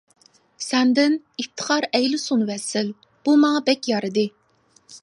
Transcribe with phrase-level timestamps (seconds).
[0.67, 2.91] سەندىن ئىپتىخار ئەيلىسۇن ۋەسىل
[3.29, 4.27] بۇ ماڭا بەك يارىدى!